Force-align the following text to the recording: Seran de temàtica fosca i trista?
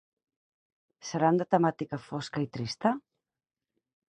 Seran 1.09 1.37
de 1.41 1.47
temàtica 1.57 2.01
fosca 2.09 2.43
i 2.47 2.49
trista? 2.59 2.95